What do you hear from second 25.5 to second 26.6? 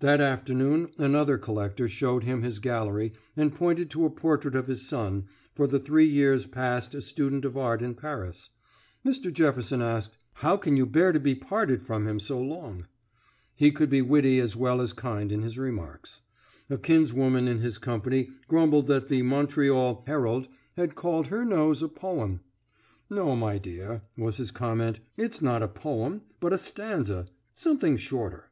a poem, but a